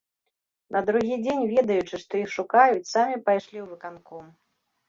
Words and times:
На 0.75 0.79
другі 0.87 1.15
дзень, 1.25 1.43
ведаючы, 1.51 1.95
што 2.05 2.13
іх 2.23 2.29
шукаюць, 2.39 2.89
самі 2.93 3.23
пайшлі 3.29 3.53
ў 3.61 3.65
выканком. 3.75 4.25